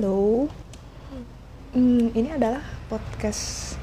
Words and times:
Halo, 0.00 0.48
hmm, 1.76 2.16
ini 2.16 2.32
adalah 2.32 2.64
podcast 2.88 3.76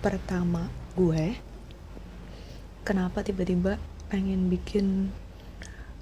pertama 0.00 0.64
gue. 0.96 1.36
Kenapa 2.88 3.20
tiba-tiba 3.20 3.76
pengen 4.08 4.48
bikin 4.48 5.12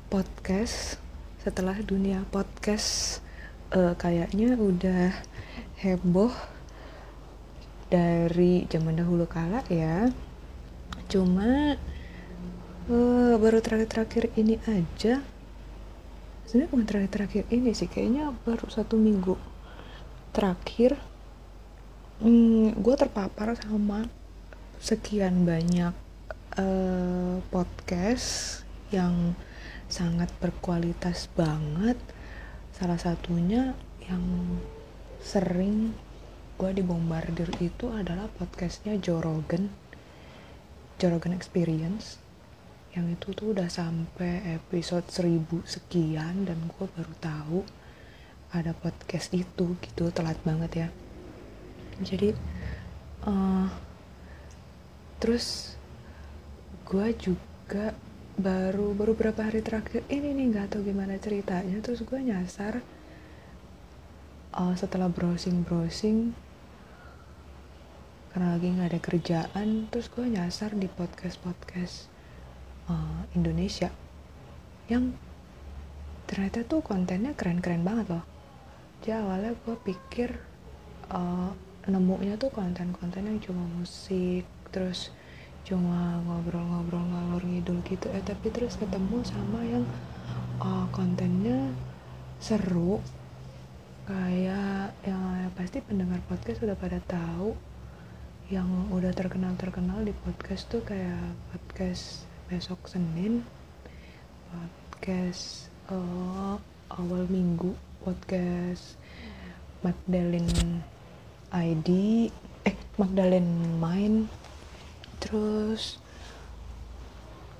podcast 0.06 1.02
setelah 1.42 1.74
dunia 1.82 2.22
podcast 2.30 3.18
uh, 3.74 3.98
kayaknya 3.98 4.54
udah 4.54 5.10
heboh 5.82 6.30
dari 7.90 8.70
zaman 8.70 9.02
dahulu 9.02 9.26
kala 9.26 9.66
ya. 9.66 10.14
Cuma 11.10 11.74
uh, 12.86 13.34
baru 13.34 13.58
terakhir-terakhir 13.58 14.30
ini 14.38 14.62
aja 14.70 15.26
sebenarnya 16.46 16.70
bukan 16.70 16.86
terakhir-terakhir 16.86 17.44
ini 17.50 17.74
sih 17.74 17.90
kayaknya 17.90 18.30
baru 18.46 18.70
satu 18.70 18.94
minggu 18.94 19.55
terakhir 20.36 21.00
hmm, 22.20 22.76
gue 22.84 22.94
terpapar 23.00 23.56
sama 23.56 24.04
sekian 24.76 25.48
banyak 25.48 25.96
uh, 26.60 27.40
podcast 27.48 28.60
yang 28.92 29.32
sangat 29.88 30.28
berkualitas 30.36 31.32
banget. 31.32 31.96
Salah 32.76 33.00
satunya 33.00 33.72
yang 34.04 34.60
sering 35.24 35.96
gue 36.60 36.70
dibombardir 36.76 37.48
itu 37.64 37.88
adalah 37.88 38.28
podcastnya 38.36 39.00
Joe 39.00 39.24
Rogan. 39.24 39.72
Experience. 41.32 42.20
Yang 42.92 43.20
itu 43.20 43.26
tuh 43.32 43.46
udah 43.56 43.68
sampai 43.72 44.56
episode 44.56 45.08
1000 45.08 45.64
sekian 45.64 46.44
dan 46.44 46.60
gue 46.68 46.86
baru 46.92 47.14
tahu 47.24 47.60
ada 48.54 48.74
podcast 48.74 49.32
itu 49.34 49.78
gitu 49.80 50.10
telat 50.14 50.38
banget 50.46 50.86
ya. 50.86 50.88
Jadi 52.02 52.36
uh, 53.26 53.68
terus 55.18 55.76
gue 56.86 57.08
juga 57.18 57.96
baru 58.36 58.92
baru 58.92 59.16
berapa 59.16 59.48
hari 59.48 59.64
terakhir 59.64 60.04
ini 60.12 60.36
nih 60.36 60.46
nggak 60.52 60.76
tahu 60.76 60.92
gimana 60.92 61.16
ceritanya 61.16 61.80
terus 61.80 62.04
gue 62.04 62.20
nyasar 62.20 62.84
uh, 64.52 64.74
setelah 64.76 65.08
browsing 65.08 65.64
browsing 65.64 66.36
karena 68.30 68.60
lagi 68.60 68.68
nggak 68.68 68.88
ada 68.92 69.00
kerjaan 69.00 69.68
terus 69.88 70.12
gue 70.12 70.28
nyasar 70.28 70.76
di 70.76 70.84
podcast 70.84 71.40
podcast 71.40 72.12
uh, 72.92 73.24
Indonesia 73.32 73.88
yang 74.92 75.16
ternyata 76.28 76.60
tuh 76.68 76.84
kontennya 76.84 77.32
keren-keren 77.32 77.80
banget 77.80 78.20
loh 78.20 78.35
jadi 79.02 79.22
awalnya 79.22 79.52
gue 79.62 79.76
pikir 79.86 80.34
uh, 81.14 81.50
nemunya 81.86 82.34
tuh 82.40 82.50
konten-konten 82.50 83.22
yang 83.22 83.38
cuma 83.38 83.62
musik 83.78 84.42
terus 84.74 85.14
cuma 85.66 86.22
ngobrol-ngobrol 86.26 87.02
ngalor 87.02 87.42
ngidul 87.42 87.82
gitu. 87.86 88.06
Eh 88.10 88.22
tapi 88.22 88.50
terus 88.50 88.78
ketemu 88.78 89.22
sama 89.26 89.62
yang 89.62 89.86
uh, 90.62 90.86
kontennya 90.90 91.70
seru. 92.42 93.02
Kayak 94.06 94.94
yang 95.02 95.50
pasti 95.58 95.82
pendengar 95.82 96.22
podcast 96.30 96.62
udah 96.62 96.78
pada 96.78 97.02
tahu 97.02 97.58
yang 98.46 98.66
udah 98.94 99.10
terkenal 99.10 99.58
terkenal 99.58 100.06
di 100.06 100.14
podcast 100.14 100.70
tuh 100.70 100.78
kayak 100.86 101.34
podcast 101.50 102.22
besok 102.46 102.78
Senin 102.86 103.42
podcast 104.54 105.66
uh, 105.90 106.54
awal 106.94 107.26
minggu 107.26 107.74
podcast 108.06 108.94
Magdalene 109.82 110.86
ID 111.50 111.90
eh 112.62 112.76
Magdalene 112.94 113.82
Main 113.82 114.30
terus 115.18 115.98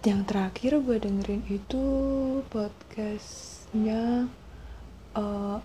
yang 0.07 0.23
terakhir 0.23 0.79
gue 0.87 1.03
dengerin 1.03 1.43
itu 1.51 1.83
podcastnya 2.47 4.31
uh, 5.19 5.59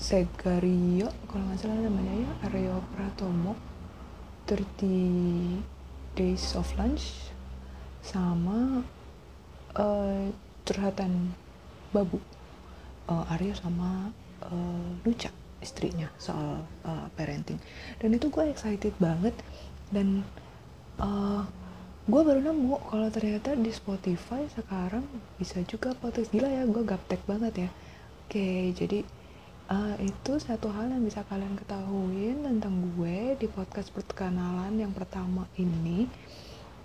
Segario 0.00 1.12
kalau 1.28 1.44
nggak 1.44 1.60
salah 1.60 1.84
namanya 1.84 2.24
ya 2.24 2.30
Aryo 2.48 2.80
Pratomo. 2.96 3.52
30 4.48 5.60
Days 6.16 6.56
of 6.56 6.72
Lunch 6.80 7.28
sama 8.00 8.80
uh, 9.76 10.32
curhatan 10.64 11.36
babu 11.92 12.16
uh, 13.08 13.32
Arya 13.34 13.56
sama 13.56 14.12
uh, 14.46 14.90
Luca 15.02 15.32
istrinya 15.58 16.06
soal 16.20 16.62
uh, 16.86 17.06
parenting. 17.18 17.58
Dan 17.98 18.14
itu 18.14 18.30
gue 18.30 18.46
excited 18.46 18.94
banget. 19.02 19.34
Dan 19.90 20.22
uh, 21.02 21.42
gue 22.08 22.20
baru 22.22 22.40
nemu 22.40 22.78
kalau 22.88 23.08
ternyata 23.10 23.58
di 23.58 23.72
Spotify 23.74 24.46
sekarang 24.54 25.04
bisa 25.40 25.58
juga 25.66 25.96
podcast. 25.98 26.30
Gila 26.30 26.48
ya 26.48 26.62
gue 26.68 26.82
gaptek 26.86 27.20
banget 27.26 27.66
ya. 27.66 27.70
Oke 28.28 28.70
jadi 28.76 29.02
uh, 29.72 29.96
itu 30.00 30.36
satu 30.40 30.68
hal 30.72 30.92
yang 30.92 31.02
bisa 31.04 31.24
kalian 31.26 31.56
ketahuin 31.56 32.44
tentang 32.44 32.74
gue 32.96 33.36
di 33.40 33.46
podcast 33.48 33.92
perkenalan 33.92 34.76
yang 34.76 34.92
pertama 34.92 35.48
ini. 35.56 36.06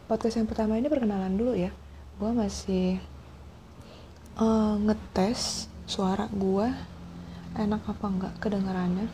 Podcast 0.07 0.39
yang 0.39 0.47
pertama 0.47 0.75
ini 0.79 0.87
perkenalan 0.91 1.35
dulu 1.35 1.55
ya. 1.55 1.71
Gue 2.19 2.31
masih 2.31 2.99
uh, 4.37 4.75
ngetes 4.79 5.72
suara 5.93 6.25
gue 6.33 6.67
enak 7.53 7.85
apa 7.85 8.05
enggak 8.09 8.33
kedengarannya? 8.41 9.05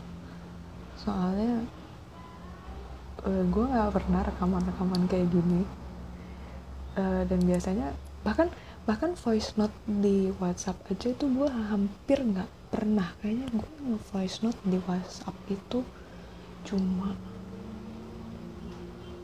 Soalnya 0.96 1.68
uh, 3.28 3.44
gue 3.44 3.64
gak 3.68 3.92
pernah 3.92 4.24
rekaman-rekaman 4.24 5.04
kayak 5.04 5.28
gini. 5.28 5.68
Uh, 6.96 7.22
dan 7.28 7.44
biasanya 7.44 7.92
bahkan 8.24 8.48
bahkan 8.88 9.12
voice 9.12 9.54
note 9.60 9.76
di 9.86 10.32
WhatsApp 10.40 10.80
aja 10.88 11.12
itu 11.12 11.24
gue 11.28 11.48
hampir 11.68 12.24
nggak 12.24 12.48
pernah. 12.72 13.12
Kayaknya 13.20 13.46
gue 13.52 13.70
nge-voice 13.92 14.40
note 14.40 14.60
di 14.64 14.80
WhatsApp 14.88 15.36
itu 15.52 15.84
cuma 16.64 17.12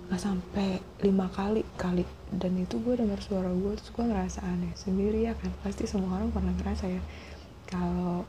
nggak 0.06 0.20
sampai 0.22 0.78
lima 1.02 1.26
kali 1.32 1.64
kali. 1.80 2.04
Dan 2.30 2.60
itu 2.60 2.78
gue 2.84 2.94
dengar 3.00 3.18
suara 3.18 3.48
gue 3.48 3.72
terus 3.80 3.90
gue 3.90 4.04
ngerasa 4.04 4.44
aneh 4.44 4.76
sendiri 4.76 5.24
ya 5.26 5.34
kan? 5.34 5.50
Pasti 5.64 5.88
semua 5.88 6.20
orang 6.20 6.30
pernah 6.30 6.52
ngerasa 6.54 6.86
ya 6.86 7.02
kalau 7.66 8.24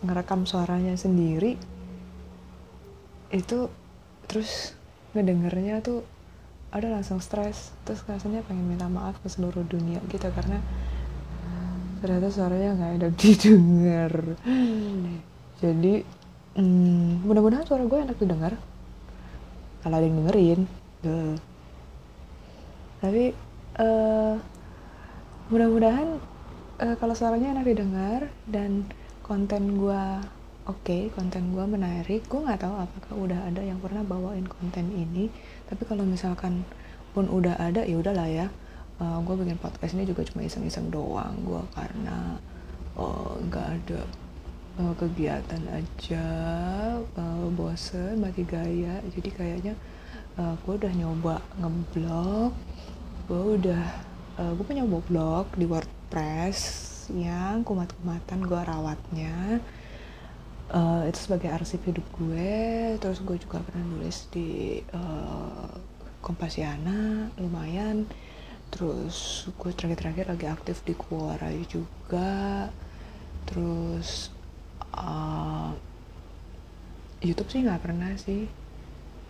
ngerekam 0.00 0.48
suaranya 0.48 0.96
sendiri 0.96 1.60
itu 3.30 3.68
terus 4.26 4.74
ngedengernya 5.12 5.84
tuh 5.84 6.02
ada 6.70 6.90
langsung 6.90 7.18
stres. 7.18 7.74
Terus 7.84 8.02
rasanya 8.06 8.46
pengen 8.46 8.66
minta 8.66 8.86
maaf 8.86 9.18
ke 9.22 9.28
seluruh 9.28 9.62
dunia 9.66 9.98
gitu 10.08 10.26
karena 10.32 10.58
ternyata 12.00 12.32
suaranya 12.32 12.70
nggak 12.80 12.92
ada 12.96 13.08
didengar. 13.20 14.12
Jadi 15.60 15.94
hmm, 16.56 17.26
mudah-mudahan 17.28 17.66
suara 17.68 17.84
gue 17.84 17.98
enak 18.00 18.16
didengar. 18.16 18.54
Kalau 19.80 19.96
ada 19.96 20.04
yang 20.04 20.20
dengerin 20.20 20.60
Duh. 21.00 21.32
tapi 23.00 23.32
uh, 23.80 24.36
mudah-mudahan 25.48 26.20
uh, 26.80 26.96
kalau 26.96 27.12
suaranya 27.12 27.52
enak 27.52 27.68
didengar 27.68 28.20
dan 28.48 28.88
konten 29.20 29.78
gue 29.78 30.04
oke 30.66 30.80
okay, 30.82 31.12
konten 31.14 31.52
gue 31.54 31.64
menarik 31.64 32.24
gue 32.26 32.40
nggak 32.40 32.60
tahu 32.66 32.74
apakah 32.74 33.14
udah 33.14 33.40
ada 33.46 33.62
yang 33.62 33.78
pernah 33.78 34.02
bawain 34.02 34.48
konten 34.48 34.88
ini. 34.90 35.28
Tapi 35.68 35.82
kalau 35.86 36.02
misalkan 36.08 36.64
pun 37.12 37.28
udah 37.28 37.60
ada 37.60 37.84
ya 37.84 37.96
udahlah 38.00 38.26
ya. 38.26 38.46
Uh, 39.00 39.16
eh, 39.16 39.18
gue 39.24 39.34
bikin 39.44 39.58
podcast 39.60 39.96
ini 39.96 40.04
juga 40.08 40.24
cuma 40.28 40.44
iseng-iseng 40.44 40.88
doang. 40.92 41.36
Gue 41.44 41.62
karena 41.76 42.36
eh, 42.96 43.32
nggak 43.48 43.66
uh, 43.66 43.74
ada 43.76 44.00
uh, 44.80 44.94
kegiatan 44.96 45.62
aja 45.68 46.26
uh, 47.16 47.46
bosen 47.54 48.20
mati 48.20 48.44
gaya. 48.44 49.00
Jadi 49.08 49.28
kayaknya 49.32 49.74
uh, 50.40 50.54
gue 50.64 50.74
udah 50.80 50.92
nyoba 50.96 51.36
ngeblog 51.60 52.52
gue 53.30 53.62
udah 53.62 53.84
uh, 54.42 54.52
gue 54.58 54.64
punya 54.66 54.82
blog 54.82 55.46
di 55.54 55.62
WordPress 55.62 55.99
yang 57.10 57.62
kumat-kumatan 57.62 58.42
gue 58.42 58.60
rawatnya 58.62 59.62
uh, 60.70 61.02
itu 61.06 61.18
sebagai 61.18 61.50
arsip 61.50 61.82
hidup 61.86 62.06
gue. 62.18 62.96
Terus 62.98 63.22
gue 63.22 63.36
juga 63.38 63.62
pernah 63.62 63.84
nulis 63.86 64.26
di 64.30 64.80
uh, 64.94 65.70
Kompasiana 66.20 67.32
lumayan. 67.40 68.04
Terus 68.70 69.48
gue 69.56 69.70
terakhir-terakhir 69.74 70.30
lagi 70.30 70.46
aktif 70.46 70.82
di 70.86 70.94
Kuara 70.94 71.50
juga. 71.66 72.70
Terus 73.48 74.30
uh, 74.94 75.74
YouTube 77.24 77.50
sih 77.50 77.62
nggak 77.66 77.82
pernah 77.82 78.12
sih. 78.18 78.46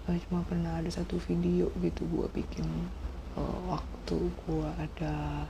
Uh, 0.08 0.16
cuma 0.28 0.44
pernah 0.44 0.80
ada 0.80 0.90
satu 0.92 1.16
video 1.24 1.68
gitu 1.80 2.04
gue 2.08 2.26
bikin 2.32 2.66
uh, 3.36 3.58
waktu 3.68 4.18
gue 4.48 4.68
ada 4.80 5.46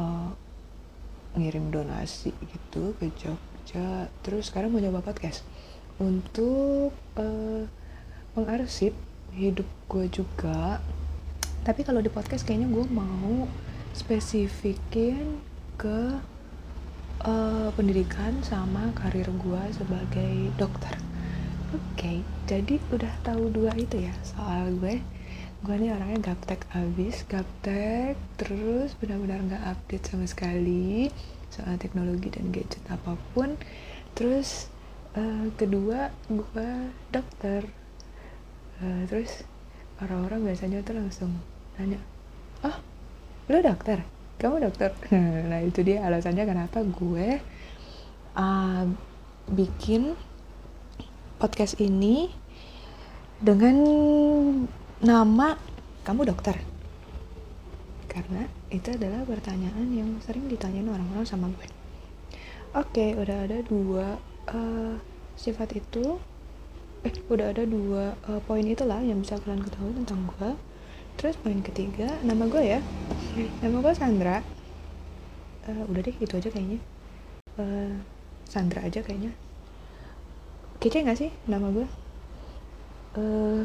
uh, 0.00 0.30
ngirim 1.36 1.68
donasi 1.68 2.32
gitu 2.32 2.96
ke 2.96 3.12
Jogja. 3.16 4.08
Terus 4.24 4.48
sekarang 4.48 4.72
mau 4.72 4.80
nyoba 4.80 5.04
podcast. 5.04 5.44
Untuk 6.00 6.92
uh, 7.16 7.64
mengarsip 8.36 8.92
hidup 9.36 9.68
gue 9.88 10.08
juga. 10.08 10.80
Tapi 11.64 11.82
kalau 11.82 12.00
di 12.00 12.08
podcast 12.08 12.46
kayaknya 12.46 12.72
gue 12.72 12.84
mau 12.88 13.48
spesifikin 13.96 15.40
ke 15.76 16.20
uh, 17.24 17.68
pendidikan 17.76 18.40
sama 18.44 18.92
karir 18.96 19.28
gue 19.28 19.62
sebagai 19.72 20.52
dokter. 20.56 20.94
Oke 21.74 21.82
okay, 21.98 22.16
jadi 22.46 22.78
udah 22.94 23.10
tahu 23.26 23.50
dua 23.50 23.74
itu 23.74 23.98
ya 24.06 24.14
soal 24.22 24.70
gue 24.78 25.02
gue 25.64 25.74
nih 25.80 25.92
orangnya 25.96 26.32
gaptek 26.32 26.68
abis 26.76 27.24
gaptek 27.24 28.20
terus 28.36 28.92
benar-benar 29.00 29.40
nggak 29.40 29.64
update 29.72 30.04
sama 30.04 30.28
sekali 30.28 31.08
soal 31.48 31.80
teknologi 31.80 32.28
dan 32.28 32.52
gadget 32.52 32.82
apa 32.92 33.16
pun. 33.32 33.56
Terus 34.12 34.68
uh, 35.16 35.48
kedua 35.56 36.12
gue 36.28 36.70
dokter. 37.08 37.64
Uh, 38.76 39.08
terus 39.08 39.48
orang-orang 40.04 40.52
biasanya 40.52 40.84
tuh 40.84 41.00
langsung 41.00 41.32
tanya 41.80 41.96
oh 42.60 42.76
lu 43.48 43.58
dokter? 43.64 44.04
Kamu 44.36 44.60
dokter? 44.60 44.92
Nah 45.50 45.64
itu 45.64 45.80
dia 45.80 46.04
alasannya 46.04 46.44
kenapa 46.44 46.84
gue 46.84 47.40
uh, 48.36 48.84
bikin 49.48 50.12
podcast 51.40 51.80
ini 51.80 52.28
dengan 53.40 53.76
nama 55.02 55.60
kamu 56.06 56.28
dokter? 56.28 56.56
Karena 58.08 58.48
itu 58.72 58.88
adalah 58.96 59.28
pertanyaan 59.28 59.92
yang 59.92 60.10
sering 60.24 60.48
ditanyain 60.48 60.88
orang-orang 60.88 61.26
sama 61.28 61.52
gue. 61.52 61.68
Oke 62.72 63.12
udah 63.12 63.44
ada 63.44 63.60
dua 63.60 64.16
uh, 64.52 64.96
sifat 65.36 65.76
itu 65.76 66.16
eh 67.04 67.12
udah 67.28 67.52
ada 67.52 67.68
dua 67.68 68.16
uh, 68.26 68.40
poin 68.48 68.64
itulah 68.64 68.98
yang 69.04 69.20
bisa 69.20 69.36
kalian 69.40 69.60
ketahui 69.60 69.92
tentang 70.00 70.24
gue. 70.32 70.50
Terus 71.20 71.36
poin 71.40 71.60
ketiga 71.60 72.08
nama 72.24 72.48
gue 72.48 72.62
ya. 72.64 72.80
Nama 73.60 73.76
gue 73.84 73.92
Sandra. 73.92 74.40
Uh, 75.68 75.84
udah 75.92 76.00
deh 76.00 76.16
itu 76.16 76.32
aja 76.40 76.48
kayaknya. 76.48 76.80
Uh, 77.60 78.00
Sandra 78.48 78.80
aja 78.80 79.04
kayaknya. 79.04 79.36
Kece 80.80 81.04
gak 81.04 81.20
sih 81.20 81.32
nama 81.48 81.68
gue? 81.72 81.88
Uh, 83.16 83.64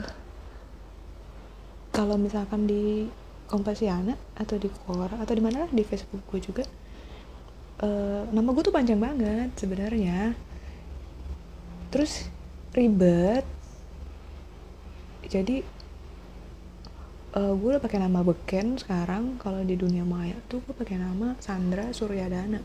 kalau 1.92 2.16
misalkan 2.16 2.66
di 2.66 3.12
Kompasiana 3.52 4.16
atau 4.40 4.56
di 4.56 4.72
Quora 4.72 5.20
atau 5.20 5.36
di 5.36 5.44
mana 5.44 5.68
di 5.68 5.84
Facebook 5.84 6.24
gue 6.32 6.40
juga 6.40 6.64
uh, 7.84 8.24
nama 8.32 8.48
gue 8.56 8.64
tuh 8.64 8.72
panjang 8.72 8.96
banget 8.96 9.52
sebenarnya. 9.60 10.32
Terus 11.92 12.32
ribet. 12.72 13.44
Jadi 15.28 15.60
uh, 17.36 17.52
gue 17.52 17.70
udah 17.76 17.84
pakai 17.84 18.00
nama 18.00 18.24
beken 18.24 18.80
sekarang. 18.80 19.36
Kalau 19.36 19.60
di 19.68 19.76
dunia 19.76 20.08
maya 20.08 20.40
tuh 20.48 20.64
gue 20.64 20.72
pakai 20.72 20.96
nama 20.96 21.36
Sandra 21.44 21.92
Suryadana. 21.92 22.64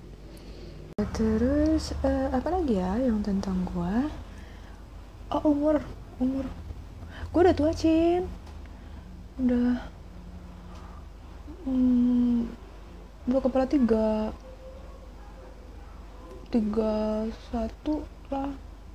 Terus 1.19 1.99
uh, 2.07 2.31
apa 2.31 2.47
lagi 2.55 2.79
ya 2.79 2.95
yang 3.03 3.27
tentang 3.27 3.67
gue 3.67 3.95
oh 5.35 5.43
umur 5.51 5.83
umur. 6.23 6.47
Gue 7.35 7.41
udah 7.43 7.57
tua 7.59 7.75
cin 7.75 8.46
udah. 9.37 9.85
Hmm, 11.67 12.49
dua 13.29 13.41
kepala 13.43 13.67
tiga. 13.69 14.33
Tiga 16.49 17.27
satu 17.53 18.07
lah 18.33 18.55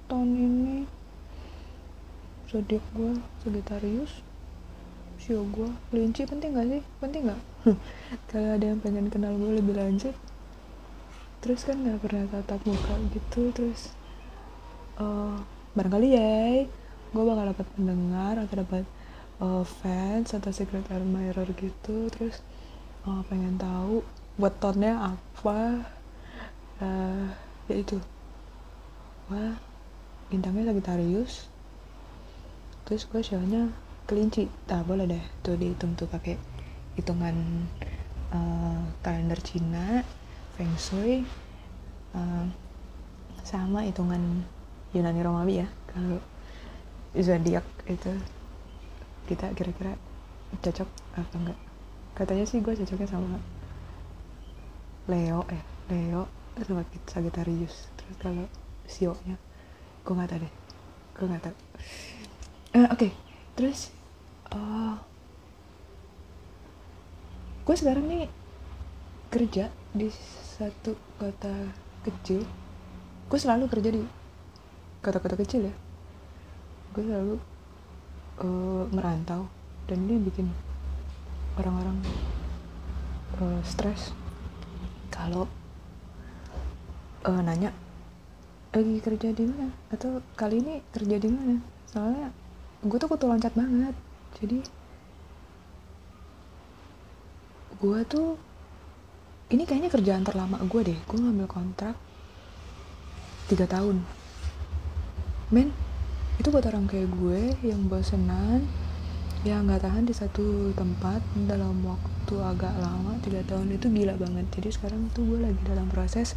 tahun 0.09 0.29
ini. 0.33 0.77
Zodiak 2.49 2.83
gue 2.97 3.21
Sagittarius. 3.45 4.25
Sio 5.21 5.45
gue 5.45 5.69
kelinci 5.93 6.25
penting 6.25 6.57
gak 6.57 6.67
sih? 6.67 6.81
Penting 6.97 7.29
gak 7.29 7.41
kalau 8.33 8.57
ada 8.57 8.65
yang 8.65 8.81
pengen 8.81 9.07
kenal 9.13 9.37
gue 9.37 9.61
lebih 9.61 9.77
lanjut. 9.77 10.17
Terus 11.41 11.61
kan 11.65 11.81
nggak 11.81 12.01
pernah 12.01 12.25
tatap 12.29 12.61
muka 12.65 12.93
gitu 13.13 13.49
terus 13.53 13.93
uh, 15.01 15.37
barangkali 15.73 16.09
ya 16.13 16.65
gue 17.11 17.23
bakal 17.27 17.45
dapat 17.51 17.67
pendengar 17.75 18.33
atau 18.39 18.55
dapat 18.63 18.83
uh, 19.41 19.65
fans 19.65 20.31
atau 20.37 20.53
secret 20.53 20.85
admirer 20.93 21.49
gitu 21.57 22.07
terus 22.13 22.45
uh, 23.09 23.25
pengen 23.27 23.57
tahu 23.57 24.05
wetonnya 24.37 25.17
apa. 25.17 25.83
Uh, 26.81 27.29
ya 27.67 27.75
itu. 27.81 27.97
Wah 29.27 29.57
bintangnya 30.29 30.71
Sagittarius. 30.71 31.49
Terus 32.85 33.03
gue 33.09 33.21
shownya 33.25 33.73
kelinci. 34.05 34.47
Tak 34.69 34.85
boleh 34.85 35.09
deh 35.09 35.23
tuh 35.41 35.57
dihitung 35.57 35.97
tuh 35.97 36.07
pakai 36.07 36.37
hitungan 36.95 37.65
uh, 38.35 38.81
kalender 39.01 39.39
Cina 39.41 40.03
Feng 40.55 40.75
Shui 40.75 41.23
uh, 42.15 42.45
sama 43.41 43.87
hitungan 43.87 44.43
Yunani 44.91 45.21
Romawi 45.23 45.63
ya 45.63 45.67
kalau 45.87 46.19
zodiak 47.15 47.63
itu 47.87 48.11
kita 49.29 49.53
kira-kira 49.53 49.95
cocok 50.59 50.89
apa 51.15 51.35
enggak. 51.37 51.59
Katanya 52.17 52.45
sih 52.45 52.59
gue 52.59 52.73
cocoknya 52.75 53.07
sama 53.07 53.39
Leo 55.07 55.47
eh 55.49 55.63
Leo 55.89 56.27
sama 56.61 56.83
Sagittarius 57.07 57.89
terus 57.95 58.15
kalau 58.19 58.45
Sio 58.85 59.15
nya 59.23 59.39
gue 60.03 60.13
nggak 60.13 60.29
tahu 60.29 60.39
deh. 60.43 60.53
Gue 61.15 61.25
nggak 61.29 61.43
tahu. 61.47 61.55
Uh, 62.75 62.87
oke. 62.87 62.97
Okay. 62.97 63.11
terus 63.51 63.91
uh, 64.55 64.95
gue 67.67 67.75
sekarang 67.75 68.07
nih 68.07 68.25
kerja 69.31 69.71
di 69.95 70.11
satu 70.59 70.95
kota 71.19 71.71
kecil. 72.03 72.43
Gue 73.31 73.39
selalu 73.39 73.71
kerja 73.71 73.89
di 73.95 74.03
kota-kota 74.99 75.39
kecil 75.39 75.71
ya. 75.71 75.75
Gue 76.91 77.03
selalu 77.07 77.35
uh, 78.41 78.83
merantau. 78.89 79.47
Dan 79.85 80.07
ini 80.09 80.17
bikin 80.21 80.47
orang-orang 81.57 81.97
uh, 83.41 83.61
stres. 83.63 84.13
Kalau 85.11 85.45
uh, 87.27 87.41
nanya 87.43 87.75
lagi 88.71 89.03
kerja 89.03 89.35
di 89.35 89.43
mana? 89.45 89.69
Atau 89.91 90.23
kali 90.33 90.63
ini 90.63 90.79
kerja 90.89 91.19
di 91.19 91.29
mana? 91.29 91.59
Soalnya 91.91 92.31
gue 92.81 92.97
tuh 92.97 93.09
kutu 93.11 93.27
loncat 93.27 93.53
banget. 93.53 93.95
Jadi 94.39 94.59
gue 97.81 97.99
tuh 98.05 98.37
ini 99.51 99.67
kayaknya 99.67 99.91
kerjaan 99.91 100.23
terlama 100.23 100.63
gue 100.63 100.81
deh. 100.87 100.99
Gue 101.05 101.17
ngambil 101.19 101.47
kontrak 101.51 101.99
tiga 103.51 103.67
tahun. 103.67 103.99
Men 105.51 105.75
itu 106.41 106.49
buat 106.49 106.65
orang 106.65 106.89
kayak 106.89 107.05
gue 107.21 107.53
yang 107.61 107.85
bosenan 107.85 108.65
ya 109.45 109.61
nggak 109.61 109.85
tahan 109.85 110.09
di 110.09 110.13
satu 110.13 110.73
tempat 110.73 111.21
dalam 111.45 111.85
waktu 111.85 112.33
agak 112.41 112.73
lama 112.81 113.13
tiga 113.21 113.45
tahun 113.45 113.77
itu 113.77 113.93
gila 113.93 114.17
banget. 114.17 114.49
Jadi 114.49 114.73
sekarang 114.73 115.05
tuh 115.13 115.21
gue 115.21 115.39
lagi 115.45 115.61
dalam 115.61 115.85
proses 115.93 116.33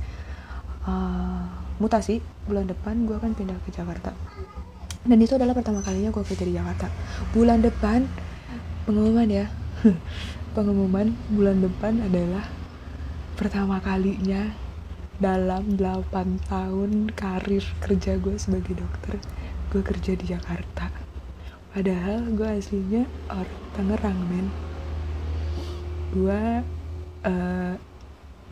uh, 0.84 1.48
mutasi. 1.80 2.20
Bulan 2.44 2.68
depan 2.68 3.08
gue 3.08 3.16
akan 3.16 3.32
pindah 3.32 3.56
ke 3.64 3.72
Jakarta. 3.72 4.12
Dan 5.08 5.20
itu 5.24 5.40
adalah 5.40 5.56
pertama 5.56 5.80
kalinya 5.80 6.12
gue 6.12 6.24
kerja 6.24 6.44
di 6.44 6.52
Jakarta. 6.52 6.92
Bulan 7.32 7.64
depan 7.64 8.04
pengumuman 8.84 9.28
ya. 9.28 9.48
Pengumuman 10.56 11.16
bulan 11.32 11.64
depan 11.64 11.98
adalah 12.04 12.44
pertama 13.40 13.80
kalinya 13.80 14.52
dalam 15.18 15.80
8 15.80 16.46
tahun 16.46 17.10
karir 17.16 17.64
kerja 17.82 18.18
gue 18.18 18.36
sebagai 18.38 18.78
dokter 18.78 19.18
gue 19.74 19.82
kerja 19.82 20.14
di 20.14 20.30
Jakarta. 20.30 20.86
Padahal 21.74 22.30
gue 22.30 22.46
aslinya 22.46 23.02
orang 23.26 23.58
Tangerang 23.74 24.18
men. 24.30 24.46
Gue 26.14 26.62
uh, 27.26 27.74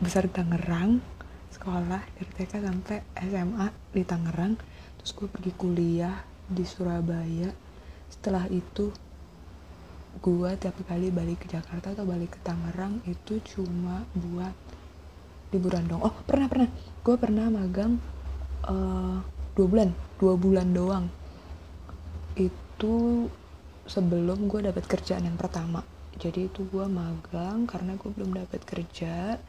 besar 0.03 0.27
Tangerang 0.27 0.99
sekolah 1.47 2.03
dari 2.19 2.27
TK 2.27 2.59
sampai 2.59 2.97
SMA 3.23 3.71
di 3.95 4.03
Tangerang. 4.03 4.59
Terus 4.99 5.15
gue 5.15 5.27
pergi 5.31 5.51
kuliah 5.55 6.27
di 6.43 6.67
Surabaya. 6.67 7.47
Setelah 8.11 8.51
itu 8.51 8.91
gue 10.19 10.49
tiap 10.59 10.75
kali 10.83 11.07
balik 11.07 11.47
ke 11.47 11.55
Jakarta 11.55 11.95
atau 11.95 12.03
balik 12.03 12.35
ke 12.35 12.39
Tangerang 12.43 12.99
itu 13.07 13.39
cuma 13.55 14.03
buat 14.11 14.51
liburan 15.55 15.87
dong. 15.87 16.03
Oh 16.03 16.11
pernah 16.27 16.51
pernah. 16.51 16.67
Gue 16.99 17.15
pernah 17.15 17.47
magang 17.47 17.95
uh, 18.67 19.23
dua 19.53 19.67
bulan. 19.69 19.89
Dua 20.17 20.33
bulan 20.37 20.67
doang. 20.73 21.05
Itu 22.37 23.27
sebelum 23.85 24.47
gue 24.47 24.69
dapat 24.69 24.85
kerjaan 24.87 25.27
yang 25.27 25.37
pertama. 25.37 25.83
Jadi 26.17 26.47
itu 26.47 26.65
gue 26.69 26.85
magang 26.85 27.65
karena 27.65 27.97
gue 27.97 28.09
belum 28.13 28.37
dapat 28.37 28.61
kerja 28.63 29.41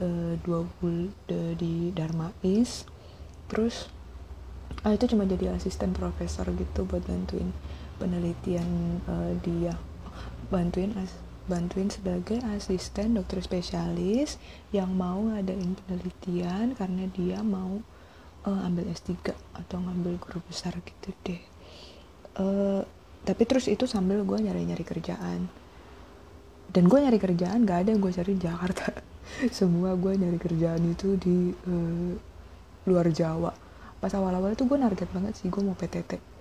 uh, 0.00 0.34
dua 0.44 0.68
bulan 0.78 1.12
di 1.56 1.90
Dharma 1.96 2.32
East. 2.44 2.86
Terus 3.48 3.88
ah 4.84 4.92
itu 4.92 5.08
cuma 5.10 5.24
jadi 5.24 5.56
asisten 5.56 5.96
profesor 5.96 6.46
gitu 6.52 6.84
buat 6.84 7.02
bantuin 7.08 7.50
penelitian 7.96 9.00
uh, 9.08 9.32
dia. 9.40 9.74
Bantuin 10.52 10.94
as 11.00 11.10
bantuin 11.46 11.86
sebagai 11.86 12.42
asisten 12.58 13.14
dokter 13.14 13.38
spesialis 13.38 14.34
yang 14.74 14.90
mau 14.90 15.30
ngadain 15.30 15.78
penelitian 15.78 16.74
karena 16.74 17.06
dia 17.14 17.38
mau 17.46 17.86
uh, 18.46 18.66
ambil 18.66 18.88
S3 18.90 19.34
atau 19.34 19.76
ngambil 19.82 20.16
guru 20.22 20.40
besar 20.46 20.72
gitu 20.80 21.12
deh. 21.26 21.42
Uh, 22.38 22.82
tapi 23.26 23.42
terus 23.44 23.66
itu 23.66 23.84
sambil 23.90 24.22
gue 24.22 24.38
nyari-nyari 24.38 24.86
kerjaan. 24.86 25.50
Dan 26.66 26.90
gue 26.90 26.98
nyari 26.98 27.18
kerjaan 27.18 27.66
gak 27.66 27.86
ada 27.86 27.88
yang 27.94 28.00
gue 28.00 28.12
cari 28.14 28.32
di 28.38 28.42
Jakarta. 28.42 28.86
Semua 29.58 29.98
gue 29.98 30.12
nyari 30.14 30.38
kerjaan 30.38 30.82
itu 30.86 31.18
di 31.18 31.50
uh, 31.50 32.14
luar 32.86 33.06
Jawa. 33.10 33.50
Pas 33.98 34.12
awal-awal 34.14 34.54
itu 34.54 34.64
gue 34.64 34.78
target 34.78 35.08
banget 35.10 35.34
sih 35.34 35.50
gue 35.50 35.62
mau 35.62 35.74
PTT 35.74 36.36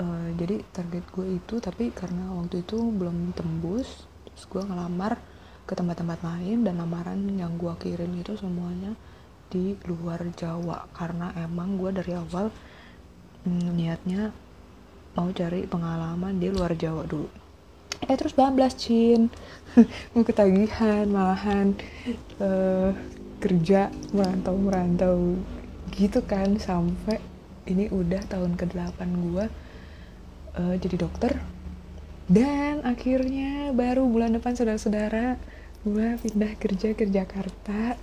uh, 0.00 0.28
jadi 0.36 0.60
target 0.72 1.04
gue 1.12 1.26
itu 1.40 1.54
tapi 1.60 1.90
karena 1.92 2.32
waktu 2.36 2.62
itu 2.64 2.76
belum 2.76 3.32
tembus 3.32 4.04
terus 4.32 4.44
gue 4.48 4.62
ngelamar 4.62 5.16
ke 5.66 5.72
tempat-tempat 5.74 6.22
lain 6.22 6.62
dan 6.62 6.78
lamaran 6.78 7.18
yang 7.34 7.56
gue 7.58 7.72
kirim 7.80 8.12
itu 8.20 8.36
semuanya 8.38 8.94
di 9.50 9.78
luar 9.86 10.22
Jawa. 10.34 10.88
Karena 10.92 11.32
emang 11.38 11.78
gue 11.78 11.90
dari 11.94 12.12
awal 12.14 12.50
mm, 13.46 13.68
niatnya 13.74 14.34
mau 15.16 15.32
cari 15.32 15.64
pengalaman 15.64 16.36
di 16.36 16.48
luar 16.52 16.76
Jawa 16.76 17.08
dulu. 17.08 17.28
Eh 18.04 18.14
terus 18.14 18.36
bablas 18.36 18.76
Cin. 18.76 19.32
Mau 20.12 20.20
ketagihan 20.20 21.08
malahan 21.08 21.72
uh, 22.36 22.92
kerja 23.40 23.88
merantau 24.12 24.56
merantau 24.56 25.16
gitu 25.96 26.20
kan 26.24 26.60
sampai 26.60 27.16
ini 27.64 27.88
udah 27.88 28.20
tahun 28.28 28.54
ke-8 28.60 29.00
gue 29.00 29.44
uh, 30.60 30.74
jadi 30.76 30.96
dokter. 31.00 31.40
Dan 32.26 32.82
akhirnya 32.82 33.70
baru 33.70 34.04
bulan 34.04 34.34
depan 34.34 34.58
saudara-saudara 34.58 35.38
gue 35.86 36.18
pindah 36.18 36.52
kerja 36.58 36.98
ke 36.98 37.06
Jakarta. 37.06 37.94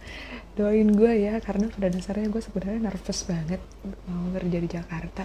Doain 0.55 0.87
gue 0.87 1.11
ya 1.19 1.43
karena 1.43 1.67
pada 1.67 1.91
dasarnya 1.91 2.31
gue 2.31 2.39
sebenarnya 2.39 2.79
nervous 2.87 3.27
banget 3.27 3.59
mau 4.07 4.31
kerja 4.31 4.57
di 4.63 4.69
Jakarta. 4.71 5.23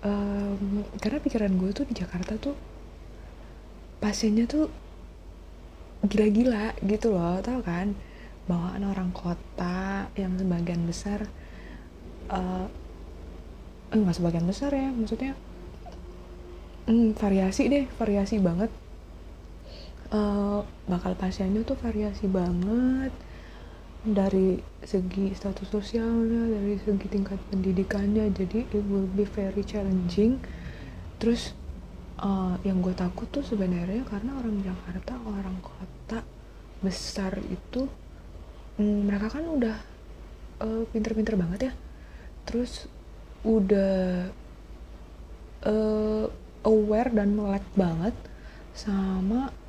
Um, 0.00 0.88
karena 0.96 1.20
pikiran 1.20 1.52
gue 1.60 1.70
tuh 1.76 1.84
di 1.84 1.94
Jakarta 1.94 2.40
tuh 2.40 2.56
pasiennya 4.00 4.48
tuh 4.48 4.66
gila-gila 6.08 6.72
gitu 6.80 7.12
loh 7.12 7.44
tau 7.44 7.60
kan? 7.60 7.92
Bawaan 8.48 8.88
orang 8.88 9.12
kota 9.12 10.08
yang 10.16 10.34
sebagian 10.40 10.88
besar 10.88 11.28
uh, 12.32 12.66
nggak 13.92 14.16
sebagian 14.16 14.48
besar 14.48 14.72
ya 14.72 14.88
maksudnya 14.88 15.36
hmm, 16.88 17.12
variasi 17.14 17.68
deh 17.68 17.84
variasi 18.00 18.40
banget 18.40 18.72
uh, 20.12 20.60
bakal 20.86 21.16
pasiennya 21.16 21.64
tuh 21.64 21.76
variasi 21.80 22.28
banget. 22.28 23.10
Dari 24.02 24.58
segi 24.82 25.30
status 25.30 25.70
sosialnya 25.70 26.58
dari 26.58 26.74
segi 26.74 27.06
tingkat 27.06 27.38
pendidikannya 27.54 28.34
jadi 28.34 28.66
it 28.66 28.84
will 28.90 29.08
be 29.08 29.24
very 29.24 29.62
challenging. 29.62 30.42
Terus 31.22 31.54
uh, 32.18 32.58
yang 32.66 32.82
gue 32.82 32.92
takut 32.92 33.30
tuh 33.30 33.46
sebenarnya 33.46 34.02
karena 34.06 34.36
orang 34.38 34.58
Jakarta 34.60 35.14
orang 35.22 35.56
kota 35.62 36.20
besar 36.82 37.38
itu 37.46 37.86
hmm, 38.78 39.06
mereka 39.06 39.38
kan 39.38 39.46
udah 39.46 39.76
uh, 40.66 40.82
pinter-pinter 40.90 41.38
banget 41.38 41.70
ya. 41.70 41.72
Terus 42.42 42.90
udah 43.46 44.26
uh, 45.62 46.26
aware 46.66 47.10
dan 47.14 47.38
melek 47.38 47.66
banget 47.78 48.14
sama 48.74 49.61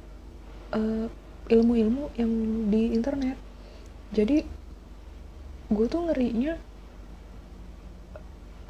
ilmu 0.74 1.10
ilmu-ilmu 1.44 2.04
yang 2.18 2.32
di 2.72 2.96
internet. 2.96 3.38
Jadi 4.14 4.42
gue 5.74 5.86
tuh 5.90 6.02
ngerinya 6.10 6.54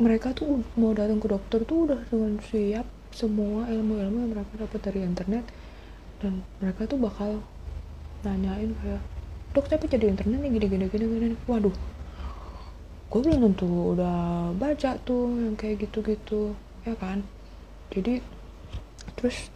mereka 0.01 0.33
tuh 0.33 0.65
mau 0.75 0.91
datang 0.91 1.21
ke 1.21 1.27
dokter 1.29 1.59
tuh 1.63 1.87
udah 1.87 2.01
dengan 2.09 2.39
siap 2.43 2.87
semua 3.13 3.69
ilmu-ilmu 3.69 4.17
yang 4.25 4.31
mereka 4.33 4.53
dapat 4.57 4.79
dari 4.83 4.99
internet. 5.05 5.45
Dan 6.19 6.43
mereka 6.63 6.87
tuh 6.87 6.99
bakal 6.99 7.43
nanyain 8.23 8.71
kayak 8.79 9.03
dok 9.53 9.69
tapi 9.69 9.85
jadi 9.85 10.09
internet 10.09 10.39
nih 10.41 10.51
gini 10.57 10.67
gini 10.71 10.85
gini 10.89 11.05
gini 11.05 11.35
waduh 11.45 11.75
gue 13.13 13.19
belum 13.21 13.53
tentu 13.53 13.93
udah 13.93 14.49
baca 14.57 14.97
tuh 15.05 15.29
yang 15.29 15.53
kayak 15.53 15.85
gitu-gitu 15.85 16.57
ya 16.81 16.97
kan? 16.97 17.21
Jadi 17.93 18.25
terus 19.13 19.53